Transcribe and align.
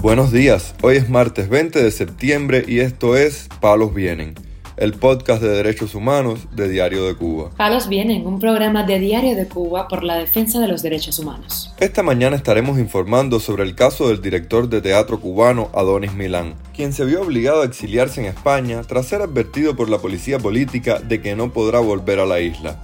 Buenos 0.00 0.30
días, 0.30 0.76
hoy 0.80 0.96
es 0.96 1.10
martes 1.10 1.48
20 1.48 1.82
de 1.82 1.90
septiembre 1.90 2.64
y 2.68 2.78
esto 2.78 3.16
es 3.16 3.48
Palos 3.60 3.92
Vienen, 3.92 4.36
el 4.76 4.94
podcast 4.94 5.42
de 5.42 5.48
derechos 5.48 5.96
humanos 5.96 6.46
de 6.52 6.68
Diario 6.68 7.04
de 7.04 7.16
Cuba. 7.16 7.50
Palos 7.56 7.88
Vienen, 7.88 8.24
un 8.24 8.38
programa 8.38 8.84
de 8.84 9.00
Diario 9.00 9.34
de 9.34 9.48
Cuba 9.48 9.88
por 9.88 10.04
la 10.04 10.16
defensa 10.16 10.60
de 10.60 10.68
los 10.68 10.82
derechos 10.82 11.18
humanos. 11.18 11.74
Esta 11.80 12.04
mañana 12.04 12.36
estaremos 12.36 12.78
informando 12.78 13.40
sobre 13.40 13.64
el 13.64 13.74
caso 13.74 14.08
del 14.08 14.22
director 14.22 14.68
de 14.68 14.80
teatro 14.80 15.18
cubano 15.18 15.68
Adonis 15.74 16.14
Milán, 16.14 16.54
quien 16.72 16.92
se 16.92 17.04
vio 17.04 17.22
obligado 17.22 17.62
a 17.62 17.66
exiliarse 17.66 18.20
en 18.20 18.28
España 18.28 18.82
tras 18.82 19.06
ser 19.06 19.20
advertido 19.20 19.74
por 19.74 19.88
la 19.88 19.98
policía 19.98 20.38
política 20.38 21.00
de 21.00 21.20
que 21.20 21.34
no 21.34 21.52
podrá 21.52 21.80
volver 21.80 22.20
a 22.20 22.26
la 22.26 22.38
isla. 22.38 22.80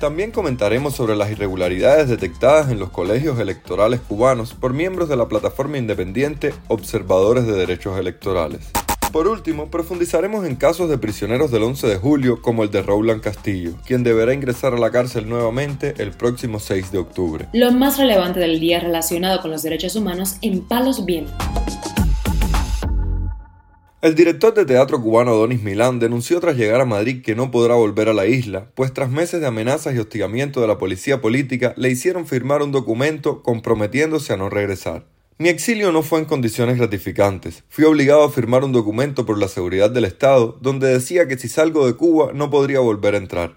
También 0.00 0.32
comentaremos 0.32 0.94
sobre 0.94 1.16
las 1.16 1.30
irregularidades 1.30 2.08
detectadas 2.08 2.70
en 2.70 2.78
los 2.78 2.90
colegios 2.90 3.38
electorales 3.38 4.00
cubanos 4.00 4.54
por 4.54 4.72
miembros 4.72 5.08
de 5.08 5.16
la 5.16 5.28
plataforma 5.28 5.78
independiente 5.78 6.54
Observadores 6.68 7.46
de 7.46 7.52
Derechos 7.52 7.98
Electorales. 7.98 8.70
Por 9.12 9.28
último, 9.28 9.70
profundizaremos 9.70 10.44
en 10.44 10.56
casos 10.56 10.90
de 10.90 10.98
prisioneros 10.98 11.52
del 11.52 11.62
11 11.62 11.86
de 11.86 11.96
julio 11.96 12.42
como 12.42 12.64
el 12.64 12.72
de 12.72 12.82
Roland 12.82 13.20
Castillo, 13.20 13.74
quien 13.86 14.02
deberá 14.02 14.34
ingresar 14.34 14.74
a 14.74 14.78
la 14.78 14.90
cárcel 14.90 15.28
nuevamente 15.28 15.94
el 15.98 16.10
próximo 16.10 16.58
6 16.58 16.90
de 16.90 16.98
octubre. 16.98 17.46
Lo 17.52 17.70
más 17.70 17.96
relevante 17.96 18.40
del 18.40 18.58
día 18.58 18.80
relacionado 18.80 19.40
con 19.40 19.52
los 19.52 19.62
derechos 19.62 19.94
humanos 19.94 20.36
en 20.42 20.62
Palos 20.62 21.04
Bien. 21.06 21.26
El 24.04 24.14
director 24.14 24.52
de 24.52 24.66
teatro 24.66 25.00
cubano 25.00 25.34
Donis 25.34 25.62
Milán 25.62 25.98
denunció 25.98 26.38
tras 26.38 26.58
llegar 26.58 26.78
a 26.82 26.84
Madrid 26.84 27.22
que 27.22 27.34
no 27.34 27.50
podrá 27.50 27.74
volver 27.74 28.10
a 28.10 28.12
la 28.12 28.26
isla, 28.26 28.66
pues 28.74 28.92
tras 28.92 29.08
meses 29.08 29.40
de 29.40 29.46
amenazas 29.46 29.94
y 29.94 29.98
hostigamiento 29.98 30.60
de 30.60 30.66
la 30.66 30.76
policía 30.76 31.22
política 31.22 31.72
le 31.78 31.88
hicieron 31.88 32.26
firmar 32.26 32.60
un 32.60 32.70
documento 32.70 33.42
comprometiéndose 33.42 34.34
a 34.34 34.36
no 34.36 34.50
regresar. 34.50 35.06
Mi 35.38 35.48
exilio 35.48 35.90
no 35.90 36.02
fue 36.02 36.18
en 36.18 36.26
condiciones 36.26 36.76
gratificantes. 36.76 37.64
Fui 37.70 37.84
obligado 37.84 38.24
a 38.24 38.30
firmar 38.30 38.62
un 38.62 38.72
documento 38.72 39.24
por 39.24 39.38
la 39.38 39.48
seguridad 39.48 39.88
del 39.88 40.04
Estado 40.04 40.58
donde 40.60 40.88
decía 40.88 41.26
que 41.26 41.38
si 41.38 41.48
salgo 41.48 41.86
de 41.86 41.94
Cuba 41.94 42.32
no 42.34 42.50
podría 42.50 42.80
volver 42.80 43.14
a 43.14 43.16
entrar. 43.16 43.56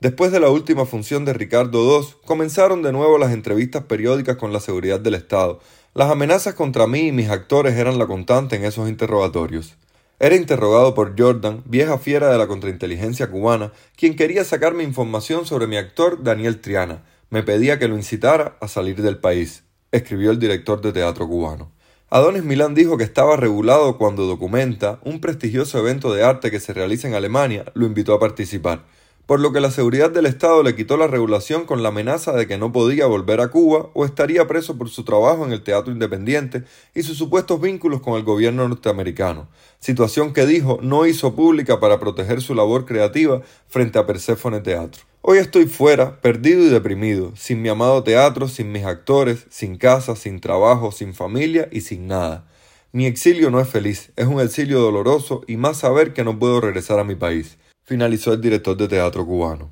Después 0.00 0.30
de 0.30 0.40
la 0.40 0.50
última 0.50 0.84
función 0.84 1.24
de 1.24 1.32
Ricardo 1.32 2.00
II, 2.02 2.06
comenzaron 2.26 2.82
de 2.82 2.92
nuevo 2.92 3.16
las 3.16 3.32
entrevistas 3.32 3.84
periódicas 3.84 4.36
con 4.36 4.52
la 4.52 4.60
seguridad 4.60 5.00
del 5.00 5.14
Estado. 5.14 5.60
Las 5.94 6.10
amenazas 6.10 6.52
contra 6.52 6.86
mí 6.86 7.06
y 7.06 7.12
mis 7.12 7.30
actores 7.30 7.78
eran 7.78 7.98
la 7.98 8.06
constante 8.06 8.56
en 8.56 8.66
esos 8.66 8.90
interrogatorios. 8.90 9.74
Era 10.18 10.34
interrogado 10.34 10.94
por 10.94 11.14
Jordan, 11.18 11.62
vieja 11.66 11.98
fiera 11.98 12.30
de 12.30 12.38
la 12.38 12.46
contrainteligencia 12.46 13.30
cubana, 13.30 13.72
quien 13.96 14.16
quería 14.16 14.44
sacarme 14.44 14.82
información 14.82 15.44
sobre 15.44 15.66
mi 15.66 15.76
actor 15.76 16.22
Daniel 16.22 16.60
Triana. 16.62 17.04
Me 17.28 17.42
pedía 17.42 17.78
que 17.78 17.86
lo 17.86 17.96
incitara 17.96 18.56
a 18.62 18.68
salir 18.68 19.02
del 19.02 19.18
país, 19.18 19.64
escribió 19.92 20.30
el 20.30 20.38
director 20.38 20.80
de 20.80 20.94
teatro 20.94 21.28
cubano. 21.28 21.70
Adonis 22.08 22.44
Milán 22.44 22.74
dijo 22.74 22.96
que 22.96 23.04
estaba 23.04 23.36
regulado 23.36 23.98
cuando 23.98 24.24
Documenta, 24.26 25.00
un 25.04 25.20
prestigioso 25.20 25.78
evento 25.78 26.14
de 26.14 26.22
arte 26.22 26.50
que 26.50 26.60
se 26.60 26.72
realiza 26.72 27.08
en 27.08 27.14
Alemania, 27.14 27.66
lo 27.74 27.84
invitó 27.84 28.14
a 28.14 28.20
participar 28.20 28.84
por 29.26 29.40
lo 29.40 29.52
que 29.52 29.60
la 29.60 29.72
seguridad 29.72 30.10
del 30.10 30.26
Estado 30.26 30.62
le 30.62 30.76
quitó 30.76 30.96
la 30.96 31.08
regulación 31.08 31.64
con 31.64 31.82
la 31.82 31.88
amenaza 31.88 32.32
de 32.32 32.46
que 32.46 32.58
no 32.58 32.70
podía 32.70 33.06
volver 33.06 33.40
a 33.40 33.48
Cuba 33.48 33.90
o 33.92 34.04
estaría 34.04 34.46
preso 34.46 34.78
por 34.78 34.88
su 34.88 35.04
trabajo 35.04 35.44
en 35.44 35.52
el 35.52 35.64
teatro 35.64 35.92
independiente 35.92 36.62
y 36.94 37.02
sus 37.02 37.18
supuestos 37.18 37.60
vínculos 37.60 38.00
con 38.00 38.14
el 38.14 38.22
gobierno 38.22 38.68
norteamericano, 38.68 39.48
situación 39.80 40.32
que 40.32 40.46
dijo 40.46 40.78
no 40.80 41.06
hizo 41.06 41.34
pública 41.34 41.80
para 41.80 41.98
proteger 41.98 42.40
su 42.40 42.54
labor 42.54 42.86
creativa 42.86 43.42
frente 43.66 43.98
a 43.98 44.06
Perséfone 44.06 44.60
Teatro. 44.60 45.02
Hoy 45.22 45.38
estoy 45.38 45.66
fuera, 45.66 46.20
perdido 46.20 46.62
y 46.62 46.68
deprimido, 46.68 47.32
sin 47.34 47.60
mi 47.60 47.68
amado 47.68 48.04
teatro, 48.04 48.46
sin 48.46 48.70
mis 48.70 48.84
actores, 48.84 49.46
sin 49.50 49.76
casa, 49.76 50.14
sin 50.14 50.38
trabajo, 50.38 50.92
sin 50.92 51.14
familia 51.14 51.68
y 51.72 51.80
sin 51.80 52.06
nada. 52.06 52.46
Mi 52.92 53.06
exilio 53.06 53.50
no 53.50 53.60
es 53.60 53.68
feliz, 53.68 54.12
es 54.14 54.26
un 54.26 54.40
exilio 54.40 54.78
doloroso 54.78 55.42
y 55.48 55.56
más 55.56 55.78
saber 55.78 56.12
que 56.12 56.22
no 56.22 56.38
puedo 56.38 56.60
regresar 56.60 57.00
a 57.00 57.04
mi 57.04 57.16
país 57.16 57.58
finalizó 57.86 58.32
el 58.32 58.40
director 58.40 58.76
de 58.76 58.88
teatro 58.88 59.24
cubano. 59.24 59.70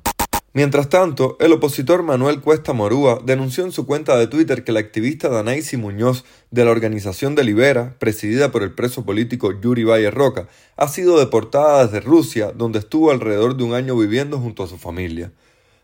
Mientras 0.53 0.87
tanto, 0.87 1.35
el 1.41 1.51
opositor 1.51 2.01
Manuel 2.01 2.39
Cuesta 2.39 2.71
Morúa 2.71 3.19
denunció 3.25 3.65
en 3.65 3.73
su 3.73 3.85
cuenta 3.85 4.17
de 4.17 4.27
Twitter 4.27 4.63
que 4.63 4.71
la 4.71 4.79
activista 4.79 5.27
Danaisi 5.27 5.75
Muñoz 5.75 6.23
de 6.49 6.63
la 6.63 6.71
organización 6.71 7.35
de 7.35 7.43
Libera, 7.43 7.97
presidida 7.99 8.53
por 8.53 8.63
el 8.63 8.71
preso 8.71 9.03
político 9.03 9.51
Yuri 9.59 9.83
Valle 9.83 10.11
Roca, 10.11 10.47
ha 10.77 10.87
sido 10.87 11.19
deportada 11.19 11.85
desde 11.85 11.99
Rusia, 11.99 12.53
donde 12.55 12.79
estuvo 12.79 13.11
alrededor 13.11 13.57
de 13.57 13.65
un 13.65 13.73
año 13.73 13.97
viviendo 13.97 14.39
junto 14.39 14.63
a 14.63 14.67
su 14.67 14.77
familia. 14.77 15.33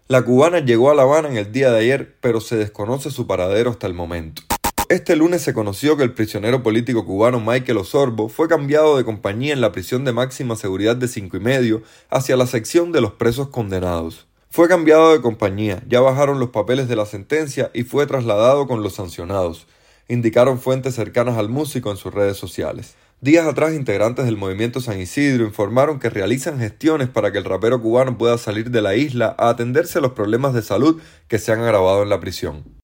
La 0.07 0.21
cubana 0.21 0.59
llegó 0.59 0.89
a 0.89 0.95
La 0.95 1.01
Habana 1.01 1.27
en 1.27 1.35
el 1.35 1.51
día 1.51 1.69
de 1.69 1.79
ayer, 1.79 2.15
pero 2.21 2.39
se 2.39 2.55
desconoce 2.55 3.11
su 3.11 3.27
paradero 3.27 3.71
hasta 3.71 3.87
el 3.87 3.93
momento. 3.93 4.41
Este 4.91 5.15
lunes 5.15 5.41
se 5.41 5.53
conoció 5.53 5.95
que 5.95 6.03
el 6.03 6.11
prisionero 6.11 6.63
político 6.63 7.05
cubano 7.05 7.39
Michael 7.39 7.77
Osorbo 7.77 8.27
fue 8.27 8.49
cambiado 8.49 8.97
de 8.97 9.05
compañía 9.05 9.53
en 9.53 9.61
la 9.61 9.71
prisión 9.71 10.03
de 10.03 10.11
máxima 10.11 10.57
seguridad 10.57 10.97
de 10.97 11.07
cinco 11.07 11.37
y 11.37 11.39
medio 11.39 11.81
hacia 12.09 12.35
la 12.35 12.45
sección 12.45 12.91
de 12.91 12.99
los 12.99 13.13
presos 13.13 13.47
condenados. 13.47 14.27
Fue 14.49 14.67
cambiado 14.67 15.13
de 15.13 15.21
compañía, 15.21 15.81
ya 15.87 16.01
bajaron 16.01 16.41
los 16.41 16.49
papeles 16.49 16.89
de 16.89 16.97
la 16.97 17.05
sentencia 17.05 17.71
y 17.73 17.83
fue 17.83 18.05
trasladado 18.05 18.67
con 18.67 18.83
los 18.83 18.95
sancionados, 18.95 19.65
indicaron 20.09 20.59
fuentes 20.59 20.93
cercanas 20.95 21.37
al 21.37 21.47
músico 21.47 21.89
en 21.89 21.95
sus 21.95 22.13
redes 22.13 22.35
sociales. 22.35 22.95
Días 23.21 23.47
atrás, 23.47 23.73
integrantes 23.73 24.25
del 24.25 24.35
movimiento 24.35 24.81
San 24.81 24.99
Isidro 24.99 25.45
informaron 25.45 25.99
que 25.99 26.09
realizan 26.09 26.59
gestiones 26.59 27.07
para 27.07 27.31
que 27.31 27.37
el 27.37 27.45
rapero 27.45 27.81
cubano 27.81 28.17
pueda 28.17 28.37
salir 28.37 28.71
de 28.71 28.81
la 28.81 28.95
isla 28.95 29.37
a 29.39 29.47
atenderse 29.47 29.99
a 29.99 30.01
los 30.01 30.11
problemas 30.11 30.53
de 30.53 30.63
salud 30.63 31.01
que 31.29 31.39
se 31.39 31.53
han 31.53 31.61
agravado 31.61 32.03
en 32.03 32.09
la 32.09 32.19
prisión. 32.19 32.80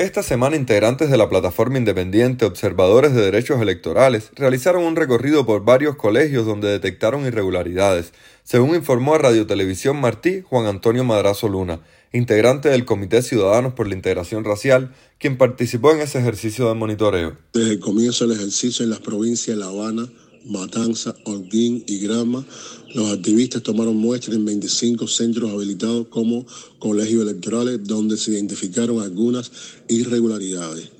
Esta 0.00 0.22
semana 0.22 0.56
integrantes 0.56 1.10
de 1.10 1.18
la 1.18 1.28
plataforma 1.28 1.76
independiente 1.76 2.46
Observadores 2.46 3.12
de 3.12 3.20
Derechos 3.20 3.60
Electorales 3.60 4.30
realizaron 4.34 4.84
un 4.84 4.96
recorrido 4.96 5.44
por 5.44 5.62
varios 5.62 5.96
colegios 5.96 6.46
donde 6.46 6.70
detectaron 6.70 7.26
irregularidades, 7.26 8.14
según 8.42 8.74
informó 8.74 9.14
a 9.14 9.18
Radio 9.18 9.46
Televisión 9.46 10.00
Martí 10.00 10.40
Juan 10.40 10.64
Antonio 10.64 11.04
Madrazo 11.04 11.50
Luna, 11.50 11.82
integrante 12.14 12.70
del 12.70 12.86
Comité 12.86 13.20
Ciudadanos 13.20 13.74
por 13.74 13.88
la 13.88 13.94
Integración 13.94 14.42
Racial, 14.42 14.94
quien 15.18 15.36
participó 15.36 15.92
en 15.92 16.00
ese 16.00 16.18
ejercicio 16.18 16.66
de 16.68 16.76
monitoreo. 16.76 17.36
Desde 17.52 17.72
el 17.72 17.80
comienzo 17.80 18.26
del 18.26 18.38
ejercicio 18.38 18.82
en 18.84 18.88
las 18.88 19.00
provincias 19.00 19.54
de 19.54 19.62
La 19.62 19.68
Habana, 19.68 20.08
Matanza, 20.44 21.14
Holguín 21.24 21.84
y 21.86 21.98
Grama, 21.98 22.46
los 22.94 23.10
activistas 23.12 23.62
tomaron 23.62 23.96
muestras 23.96 24.36
en 24.36 24.44
25 24.44 25.06
centros 25.06 25.50
habilitados 25.50 26.06
como 26.08 26.46
colegios 26.78 27.22
electorales 27.22 27.80
donde 27.84 28.16
se 28.16 28.32
identificaron 28.32 29.00
algunas 29.00 29.50
irregularidades. 29.88 30.90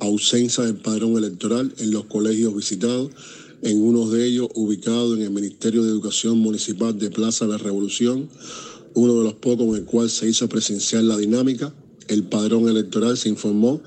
Ausencia 0.00 0.64
del 0.64 0.76
padrón 0.76 1.16
electoral 1.16 1.74
en 1.78 1.90
los 1.90 2.04
colegios 2.06 2.54
visitados, 2.54 3.10
en 3.62 3.82
uno 3.82 4.08
de 4.08 4.26
ellos 4.26 4.48
ubicado 4.54 5.14
en 5.14 5.22
el 5.22 5.30
Ministerio 5.30 5.82
de 5.82 5.90
Educación 5.90 6.38
Municipal 6.38 6.98
de 6.98 7.10
Plaza 7.10 7.46
de 7.46 7.52
la 7.52 7.58
Revolución, 7.58 8.28
uno 8.94 9.14
de 9.18 9.24
los 9.24 9.34
pocos 9.34 9.66
en 9.68 9.76
el 9.76 9.84
cual 9.84 10.10
se 10.10 10.28
hizo 10.28 10.48
presencial 10.48 11.08
la 11.08 11.16
dinámica. 11.16 11.72
El 12.08 12.24
padrón 12.24 12.68
electoral 12.68 13.16
se 13.16 13.28
informó 13.28 13.80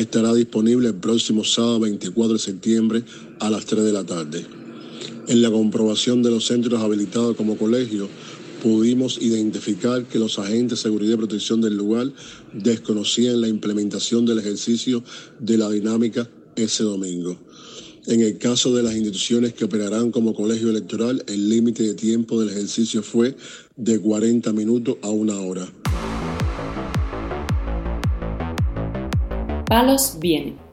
estará 0.00 0.34
disponible 0.34 0.88
el 0.88 0.94
próximo 0.94 1.44
sábado 1.44 1.80
24 1.80 2.34
de 2.34 2.38
septiembre 2.38 3.02
a 3.40 3.50
las 3.50 3.64
3 3.66 3.84
de 3.84 3.92
la 3.92 4.04
tarde. 4.04 4.44
En 5.28 5.40
la 5.40 5.50
comprobación 5.50 6.22
de 6.22 6.30
los 6.30 6.46
centros 6.46 6.82
habilitados 6.82 7.36
como 7.36 7.56
colegio, 7.56 8.08
pudimos 8.62 9.18
identificar 9.20 10.04
que 10.06 10.18
los 10.18 10.38
agentes 10.38 10.78
de 10.78 10.82
seguridad 10.82 11.14
y 11.14 11.18
protección 11.18 11.60
del 11.60 11.76
lugar 11.76 12.10
desconocían 12.52 13.40
la 13.40 13.48
implementación 13.48 14.24
del 14.24 14.38
ejercicio 14.38 15.04
de 15.38 15.58
la 15.58 15.70
dinámica 15.70 16.28
ese 16.56 16.82
domingo. 16.82 17.38
En 18.06 18.20
el 18.20 18.36
caso 18.38 18.74
de 18.74 18.82
las 18.82 18.94
instituciones 18.94 19.54
que 19.54 19.64
operarán 19.64 20.10
como 20.10 20.34
colegio 20.34 20.70
electoral, 20.70 21.24
el 21.26 21.48
límite 21.48 21.82
de 21.82 21.94
tiempo 21.94 22.40
del 22.40 22.50
ejercicio 22.50 23.02
fue 23.02 23.34
de 23.76 23.98
40 23.98 24.52
minutos 24.52 24.96
a 25.02 25.08
una 25.08 25.40
hora. 25.40 25.70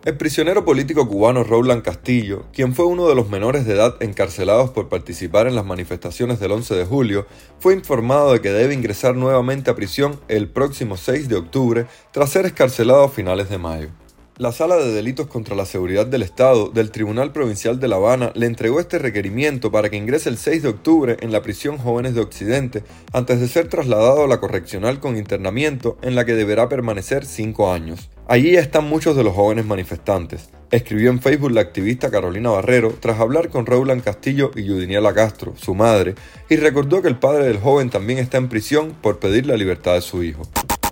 El 0.06 0.16
prisionero 0.16 0.64
político 0.64 1.08
cubano 1.08 1.44
Roland 1.44 1.82
Castillo, 1.82 2.46
quien 2.54 2.76
fue 2.76 2.86
uno 2.86 3.08
de 3.08 3.16
los 3.16 3.30
menores 3.30 3.66
de 3.66 3.74
edad 3.74 3.96
encarcelados 4.00 4.70
por 4.70 4.90
participar 4.90 5.48
en 5.48 5.56
las 5.56 5.66
manifestaciones 5.66 6.40
del 6.40 6.52
11 6.52 6.76
de 6.76 6.86
julio, 6.86 7.26
fue 7.60 7.74
informado 7.74 8.32
de 8.34 8.42
que 8.42 8.52
debe 8.52 8.76
ingresar 8.76 9.16
nuevamente 9.16 9.72
a 9.72 9.76
prisión 9.76 10.20
el 10.28 10.50
próximo 10.50 10.98
6 10.98 11.30
de 11.30 11.36
octubre 11.36 11.88
tras 12.12 12.30
ser 12.30 12.46
escarcelado 12.46 13.04
a 13.06 13.10
finales 13.10 13.50
de 13.50 13.58
mayo. 13.58 13.90
La 14.38 14.52
Sala 14.52 14.78
de 14.78 14.92
Delitos 14.92 15.28
contra 15.28 15.56
la 15.56 15.66
Seguridad 15.66 16.08
del 16.08 16.24
Estado 16.24 16.70
del 16.70 16.90
Tribunal 16.90 17.32
Provincial 17.32 17.80
de 17.80 17.88
La 17.88 17.98
Habana 17.98 18.32
le 18.34 18.48
entregó 18.48 18.80
este 18.80 18.98
requerimiento 18.98 19.72
para 19.72 19.90
que 19.90 19.98
ingrese 19.98 20.30
el 20.30 20.38
6 20.38 20.64
de 20.64 20.70
octubre 20.70 21.18
en 21.22 21.32
la 21.32 21.42
prisión 21.44 21.78
Jóvenes 21.78 22.16
de 22.16 22.22
Occidente 22.22 22.84
antes 23.14 23.40
de 23.40 23.48
ser 23.48 23.68
trasladado 23.68 24.24
a 24.24 24.28
la 24.28 24.40
correccional 24.40 25.00
con 25.00 25.18
internamiento 25.18 25.98
en 26.02 26.16
la 26.16 26.26
que 26.26 26.34
deberá 26.34 26.70
permanecer 26.70 27.26
cinco 27.26 27.72
años. 27.72 28.10
Allí 28.32 28.56
están 28.56 28.86
muchos 28.86 29.18
de 29.18 29.26
los 29.26 29.36
jóvenes 29.36 29.66
manifestantes, 29.66 30.52
escribió 30.72 31.10
en 31.10 31.20
Facebook 31.20 31.52
la 31.52 31.60
activista 31.60 32.10
Carolina 32.10 32.52
Barrero 32.52 32.96
tras 32.98 33.20
hablar 33.20 33.50
con 33.50 33.66
Roland 33.66 34.02
Castillo 34.02 34.52
y 34.56 34.64
Yudiniela 34.64 35.14
Castro, 35.14 35.54
su 35.58 35.76
madre, 35.76 36.16
y 36.50 36.56
recordó 36.56 37.02
que 37.02 37.10
el 37.10 37.20
padre 37.20 37.44
del 37.44 37.60
joven 37.60 37.90
también 37.90 38.20
está 38.20 38.38
en 38.38 38.48
prisión 38.48 38.96
por 39.02 39.20
pedir 39.20 39.48
la 39.48 39.58
libertad 39.58 39.96
de 39.96 40.02
su 40.02 40.24
hijo. 40.24 40.44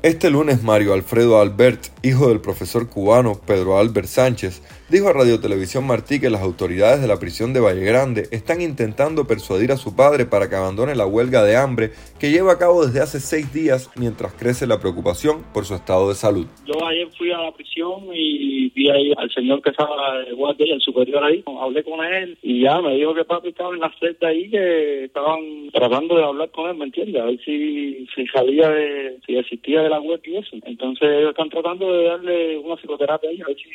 Este 0.04 0.30
lunes 0.30 0.64
Mario 0.64 0.94
Alfredo 0.94 1.40
Albert, 1.40 1.88
hijo 2.02 2.28
del 2.28 2.42
profesor 2.42 2.90
cubano 2.90 3.36
Pedro 3.36 3.78
Albert 3.78 4.10
Sánchez, 4.10 4.62
dijo 4.90 5.08
a 5.08 5.14
Radio 5.14 5.40
Televisión 5.40 5.86
Martí 5.86 6.20
que 6.20 6.32
las 6.32 6.42
autoridades 6.42 7.00
de 7.02 7.08
la 7.08 7.20
prisión 7.20 7.54
de 7.54 7.60
Valle 7.60 7.86
Grande 7.86 8.24
están 8.32 8.60
intentando 8.62 9.28
persuadir 9.28 9.72
a 9.72 9.78
su 9.78 9.96
padre 9.96 10.26
para 10.26 10.50
que 10.50 10.56
abandone 10.56 10.96
la 10.96 11.06
huelga 11.06 11.44
de 11.44 11.56
hambre 11.56 11.92
que 12.20 12.32
lleva 12.32 12.54
a 12.54 12.58
cabo 12.58 12.86
desde 12.86 13.02
hace 13.02 13.20
seis 13.20 13.54
días 13.54 13.92
mientras 13.96 14.34
crece 14.34 14.66
la 14.66 14.80
preocupación 14.80 15.44
por 15.54 15.66
su 15.66 15.76
estado 15.76 16.10
de 16.10 16.16
salud. 16.16 16.48
Yo 16.66 16.74
ayer 16.88 17.08
fui 17.18 17.32
a 17.32 17.38
la 17.38 17.52
prisión 17.52 18.06
y 18.14 18.70
vi 18.70 18.90
ahí 18.90 19.14
al 19.16 19.30
señor 19.32 19.62
que 19.62 19.70
estaba 19.70 20.18
de 20.26 20.34
guardia, 20.34 20.74
el 20.74 20.82
superior 20.82 21.24
ahí, 21.24 21.44
hablé 21.62 21.84
con 21.84 22.04
él 22.04 22.36
y 22.42 22.64
ya 22.64 22.82
me 22.82 22.96
dijo 22.96 23.14
que 23.14 23.26
papi 23.26 23.50
estaba 23.50 23.76
en 23.76 23.82
la 23.82 23.94
celda 24.00 24.28
ahí, 24.28 24.50
que 24.50 25.06
estaban 25.06 25.70
tratando 25.72 26.18
de 26.18 26.24
hablar 26.24 26.50
con 26.50 26.68
él, 26.68 26.78
¿me 26.78 26.86
entiendes? 26.86 27.22
A 27.22 27.26
ver 27.26 27.40
si, 27.46 28.08
salía 28.34 28.70
de, 28.70 29.18
si 29.26 29.38
existía 29.38 29.84
de 29.84 29.90
la 29.90 30.00
huelga 30.00 30.24
y 30.26 30.38
eso. 30.38 30.58
Entonces 30.64 31.10
ellos 31.10 31.30
están 31.30 31.50
tratando 31.50 31.94
de 31.94 32.06
darle 32.06 32.58
una 32.58 32.76
psicoterapia 32.76 33.30
ahí, 33.30 33.42
a 33.42 33.48
ver 33.48 33.58
si 33.58 33.70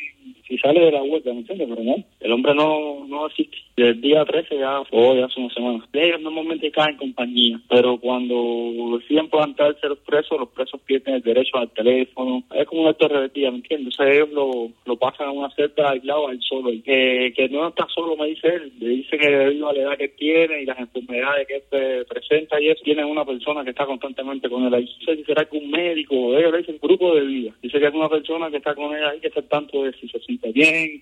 si 0.47 0.57
sale 0.59 0.79
de 0.79 0.91
la 0.91 1.01
vuelta, 1.07 1.31
¿me 1.31 1.39
entiendes? 1.39 1.67
Pero 1.69 1.83
no, 1.83 1.95
el 2.19 2.31
hombre 2.31 2.55
no, 2.55 3.05
no 3.07 3.27
existe. 3.27 3.57
Desde 3.75 3.91
el 3.91 4.01
día 4.01 4.23
13 4.23 4.57
ya 4.57 4.83
fue, 4.89 5.17
ya 5.17 5.25
hace 5.25 5.39
una 5.39 5.53
semana. 5.53 5.87
Ellos 5.91 6.21
normalmente 6.21 6.71
caen 6.71 6.91
en 6.91 6.97
compañía, 6.97 7.59
pero 7.69 7.97
cuando 7.97 8.97
deciden 8.97 9.29
plantarse 9.29 9.81
ser 9.81 9.97
presos, 10.05 10.39
los 10.39 10.49
presos 10.49 10.79
pierden 10.81 11.15
el 11.15 11.21
derecho 11.21 11.57
al 11.57 11.69
teléfono. 11.71 12.43
Es 12.53 12.65
como 12.67 12.83
un 12.83 12.87
acto 12.87 13.07
de 13.07 13.29
¿me 13.35 13.57
entiendes? 13.57 13.93
O 13.93 14.03
sea, 14.03 14.11
ellos 14.11 14.29
lo, 14.31 14.69
lo 14.85 14.97
pasan 14.97 15.27
a 15.27 15.31
una 15.31 15.49
celda 15.51 15.91
aislado 15.91 16.27
al 16.27 16.39
solo. 16.41 16.71
Que, 16.83 17.33
que 17.35 17.49
no 17.49 17.67
está 17.67 17.85
solo, 17.93 18.15
me 18.15 18.27
dice 18.27 18.47
él. 18.47 18.71
Le 18.79 18.89
dice 18.89 19.17
que 19.17 19.29
debido 19.29 19.69
a 19.69 19.73
la 19.73 19.81
edad 19.81 19.97
que 19.97 20.09
tiene 20.09 20.61
y 20.61 20.65
las 20.65 20.79
enfermedades 20.79 21.47
que 21.47 21.63
él 21.71 22.05
presenta 22.05 22.61
y 22.61 22.69
eso, 22.69 22.81
tiene 22.83 23.03
una 23.03 23.25
persona 23.25 23.63
que 23.63 23.71
está 23.71 23.85
constantemente 23.85 24.49
con 24.49 24.63
él 24.65 24.73
ahí. 24.73 24.85
No 24.85 25.05
sé 25.05 25.17
si 25.17 25.23
será 25.23 25.45
que 25.45 25.57
un 25.57 25.69
médico, 25.69 26.37
ellos 26.37 26.51
le 26.51 26.59
dicen 26.59 26.79
grupo 26.81 27.15
de 27.15 27.21
vida. 27.21 27.51
Dice 27.61 27.79
que 27.79 27.87
es 27.87 27.93
una 27.93 28.09
persona 28.09 28.49
que 28.49 28.57
está 28.57 28.73
con 28.75 28.95
él 28.95 29.03
ahí, 29.03 29.19
que 29.19 29.27
está 29.27 29.41
tanto 29.41 29.83
de 29.83 29.93
si 29.93 30.07
se 30.07 30.19
siente 30.19 30.51
bien, 30.51 30.94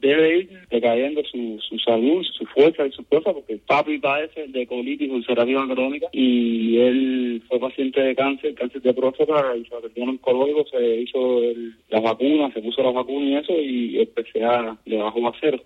debe 0.00 0.38
ir 0.38 0.50
decayendo 0.70 1.22
su, 1.24 1.58
su 1.60 1.78
salud, 1.78 2.24
su 2.24 2.44
fuerza 2.46 2.86
y 2.86 2.92
su 2.92 3.02
fuerza, 3.04 3.32
porque 3.32 3.58
papi 3.66 3.98
padece 3.98 4.46
de 4.48 4.66
colitis 4.66 5.10
ulcerativa 5.10 5.66
crónica 5.66 6.08
y 6.12 6.78
él 6.78 7.42
fue 7.48 7.60
paciente 7.60 8.00
de 8.00 8.14
cáncer, 8.14 8.54
cáncer 8.54 8.82
de 8.82 8.94
próstata 8.94 9.56
y 9.56 9.64
se 9.64 9.74
atendió 9.74 10.04
oncólogo, 10.04 10.64
se 10.66 11.02
hizo 11.02 11.42
el, 11.42 11.74
las 11.88 12.02
vacunas, 12.02 12.52
se 12.52 12.62
puso 12.62 12.82
las 12.82 12.94
vacunas 12.94 13.28
y 13.28 13.36
eso 13.36 13.52
y 13.60 13.98
el 13.98 14.08
PCA 14.08 14.78
le 14.84 14.96
bajó 14.96 15.28
a 15.28 15.32
cero. 15.40 15.60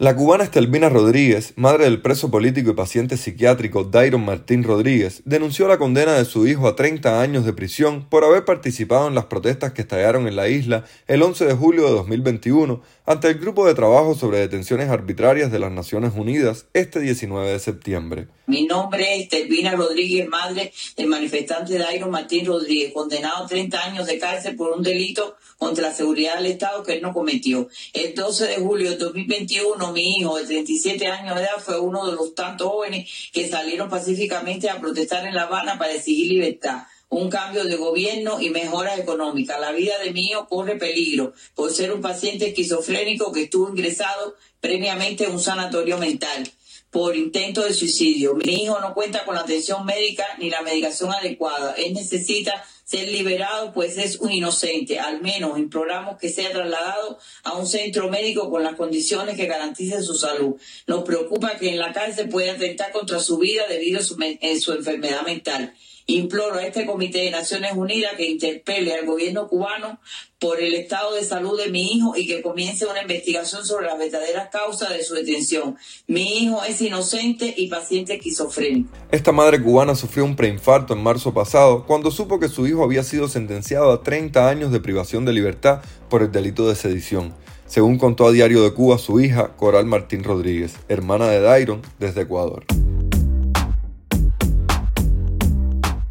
La 0.00 0.16
cubana 0.16 0.44
Estelvina 0.44 0.88
Rodríguez, 0.88 1.52
madre 1.56 1.84
del 1.84 2.00
preso 2.00 2.30
político 2.30 2.70
y 2.70 2.72
paciente 2.72 3.18
psiquiátrico 3.18 3.84
Dairon 3.84 4.24
Martín 4.24 4.64
Rodríguez, 4.64 5.20
denunció 5.26 5.68
la 5.68 5.76
condena 5.76 6.14
de 6.14 6.24
su 6.24 6.46
hijo 6.46 6.66
a 6.66 6.74
30 6.74 7.20
años 7.20 7.44
de 7.44 7.52
prisión 7.52 8.06
por 8.08 8.24
haber 8.24 8.46
participado 8.46 9.08
en 9.08 9.14
las 9.14 9.26
protestas 9.26 9.72
que 9.74 9.82
estallaron 9.82 10.26
en 10.26 10.36
la 10.36 10.48
isla 10.48 10.86
el 11.06 11.22
11 11.22 11.44
de 11.44 11.52
julio 11.52 11.84
de 11.84 11.90
2021 11.90 12.80
ante 13.04 13.28
el 13.28 13.38
Grupo 13.38 13.66
de 13.66 13.74
Trabajo 13.74 14.14
sobre 14.14 14.38
Detenciones 14.38 14.88
Arbitrarias 14.88 15.52
de 15.52 15.58
las 15.58 15.70
Naciones 15.70 16.12
Unidas 16.16 16.64
este 16.72 17.00
19 17.00 17.50
de 17.50 17.58
septiembre. 17.58 18.28
Mi 18.50 18.66
nombre 18.66 19.14
es 19.14 19.22
Estelvina 19.22 19.76
Rodríguez, 19.76 20.26
madre 20.28 20.72
del 20.96 21.06
manifestante 21.06 21.78
Dairon 21.78 22.10
Martín 22.10 22.44
Rodríguez, 22.44 22.92
condenado 22.92 23.44
a 23.44 23.46
30 23.46 23.80
años 23.80 24.08
de 24.08 24.18
cárcel 24.18 24.56
por 24.56 24.72
un 24.72 24.82
delito 24.82 25.36
contra 25.56 25.86
la 25.88 25.94
seguridad 25.94 26.34
del 26.34 26.46
Estado 26.46 26.82
que 26.82 26.94
él 26.94 27.00
no 27.00 27.12
cometió. 27.12 27.68
El 27.92 28.12
12 28.12 28.48
de 28.48 28.56
julio 28.56 28.90
de 28.90 28.96
2021, 28.96 29.92
mi 29.92 30.16
hijo 30.16 30.36
de 30.36 30.46
37 30.46 31.06
años 31.06 31.36
de 31.36 31.42
edad 31.42 31.60
fue 31.60 31.78
uno 31.78 32.04
de 32.10 32.16
los 32.16 32.34
tantos 32.34 32.66
jóvenes 32.66 33.08
que 33.32 33.48
salieron 33.48 33.88
pacíficamente 33.88 34.68
a 34.68 34.80
protestar 34.80 35.28
en 35.28 35.36
La 35.36 35.42
Habana 35.42 35.78
para 35.78 35.94
exigir 35.94 36.26
libertad 36.26 36.82
un 37.08 37.28
cambio 37.28 37.64
de 37.64 37.76
gobierno 37.76 38.40
y 38.40 38.50
mejoras 38.50 38.98
económicas. 38.98 39.60
La 39.60 39.72
vida 39.72 39.94
de 40.02 40.12
mi 40.12 40.26
hijo 40.26 40.48
corre 40.48 40.76
peligro 40.76 41.34
por 41.54 41.72
ser 41.72 41.92
un 41.92 42.00
paciente 42.00 42.48
esquizofrénico 42.48 43.32
que 43.32 43.44
estuvo 43.44 43.68
ingresado 43.68 44.36
previamente 44.60 45.24
en 45.24 45.32
un 45.32 45.40
sanatorio 45.40 45.98
mental 45.98 46.50
por 46.90 47.16
intento 47.16 47.62
de 47.62 47.72
suicidio. 47.72 48.34
Mi 48.34 48.64
hijo 48.64 48.80
no 48.80 48.94
cuenta 48.94 49.24
con 49.24 49.36
la 49.36 49.42
atención 49.42 49.86
médica 49.86 50.26
ni 50.38 50.50
la 50.50 50.62
medicación 50.62 51.12
adecuada. 51.12 51.74
Él 51.74 51.94
necesita 51.94 52.64
ser 52.84 53.08
liberado, 53.08 53.72
pues 53.72 53.96
es 53.98 54.16
un 54.16 54.32
inocente. 54.32 54.98
Al 54.98 55.22
menos 55.22 55.56
imploramos 55.56 56.18
que 56.18 56.28
sea 56.28 56.50
trasladado 56.50 57.18
a 57.44 57.54
un 57.54 57.66
centro 57.66 58.08
médico 58.08 58.50
con 58.50 58.64
las 58.64 58.74
condiciones 58.74 59.36
que 59.36 59.46
garanticen 59.46 60.02
su 60.02 60.14
salud. 60.14 60.56
Nos 60.88 61.04
preocupa 61.04 61.56
que 61.56 61.68
en 61.68 61.78
la 61.78 61.92
cárcel 61.92 62.28
pueda 62.28 62.52
atentar 62.52 62.90
contra 62.90 63.20
su 63.20 63.38
vida 63.38 63.62
debido 63.68 64.00
a 64.00 64.02
su, 64.02 64.16
su 64.60 64.72
enfermedad 64.72 65.22
mental. 65.22 65.72
Imploro 66.16 66.56
a 66.56 66.64
este 66.64 66.86
Comité 66.86 67.18
de 67.18 67.30
Naciones 67.30 67.72
Unidas 67.76 68.14
que 68.16 68.28
interpele 68.28 68.94
al 68.94 69.06
gobierno 69.06 69.46
cubano 69.48 70.00
por 70.40 70.60
el 70.60 70.74
estado 70.74 71.14
de 71.14 71.22
salud 71.22 71.56
de 71.60 71.70
mi 71.70 71.92
hijo 71.92 72.16
y 72.16 72.26
que 72.26 72.42
comience 72.42 72.86
una 72.86 73.02
investigación 73.02 73.64
sobre 73.64 73.86
las 73.86 73.98
verdaderas 73.98 74.48
causas 74.50 74.88
de 74.90 75.04
su 75.04 75.14
detención. 75.14 75.76
Mi 76.06 76.38
hijo 76.38 76.64
es 76.64 76.80
inocente 76.80 77.54
y 77.56 77.68
paciente 77.68 78.14
esquizofrénico. 78.14 78.90
Esta 79.12 79.32
madre 79.32 79.62
cubana 79.62 79.94
sufrió 79.94 80.24
un 80.24 80.36
preinfarto 80.36 80.94
en 80.94 81.02
marzo 81.02 81.32
pasado 81.32 81.86
cuando 81.86 82.10
supo 82.10 82.40
que 82.40 82.48
su 82.48 82.66
hijo 82.66 82.82
había 82.82 83.02
sido 83.02 83.28
sentenciado 83.28 83.92
a 83.92 84.02
30 84.02 84.48
años 84.48 84.72
de 84.72 84.80
privación 84.80 85.24
de 85.24 85.32
libertad 85.32 85.82
por 86.08 86.22
el 86.22 86.32
delito 86.32 86.68
de 86.68 86.74
sedición. 86.74 87.34
Según 87.66 87.98
contó 87.98 88.26
a 88.26 88.32
Diario 88.32 88.64
de 88.64 88.72
Cuba 88.72 88.98
su 88.98 89.20
hija, 89.20 89.56
Coral 89.56 89.86
Martín 89.86 90.24
Rodríguez, 90.24 90.74
hermana 90.88 91.28
de 91.28 91.40
Dairon, 91.40 91.82
desde 92.00 92.22
Ecuador. 92.22 92.64